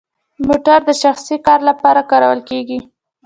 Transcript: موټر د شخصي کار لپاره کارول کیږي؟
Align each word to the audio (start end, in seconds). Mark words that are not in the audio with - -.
موټر 0.47 0.79
د 0.89 0.91
شخصي 1.01 1.35
کار 1.47 1.59
لپاره 1.69 2.01
کارول 2.11 2.39
کیږي؟ 2.49 2.79